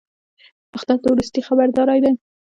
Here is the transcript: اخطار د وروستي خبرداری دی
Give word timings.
اخطار 0.77 0.97
د 1.03 1.05
وروستي 1.13 1.41
خبرداری 1.47 1.99
دی 2.03 2.11